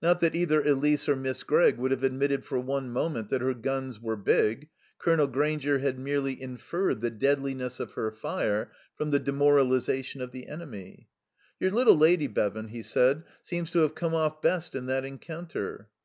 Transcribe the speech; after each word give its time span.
Not 0.00 0.20
that 0.20 0.36
either 0.36 0.62
Elise 0.62 1.08
or 1.08 1.16
Miss 1.16 1.42
Gregg 1.42 1.78
would 1.78 1.90
have 1.90 2.04
admitted 2.04 2.44
for 2.44 2.60
one 2.60 2.90
moment 2.90 3.28
that 3.30 3.40
her 3.40 3.54
guns 3.54 4.00
were 4.00 4.14
big; 4.14 4.68
Colonel 5.00 5.26
Grainger 5.26 5.80
had 5.80 5.98
merely 5.98 6.40
inferred 6.40 7.00
the 7.00 7.10
deadliness 7.10 7.80
of 7.80 7.94
her 7.94 8.12
fire 8.12 8.70
from 8.94 9.10
the 9.10 9.18
demoralization 9.18 10.20
of 10.20 10.30
the 10.30 10.46
enemy. 10.46 11.08
"Your 11.58 11.72
little 11.72 11.96
lady, 11.98 12.28
Bevan," 12.28 12.68
he 12.68 12.82
said, 12.82 13.24
"seems 13.42 13.68
to 13.72 13.80
have 13.80 13.96
come 13.96 14.14
off 14.14 14.40
best 14.40 14.76
in 14.76 14.86
that 14.86 15.04
encounter." 15.04 15.88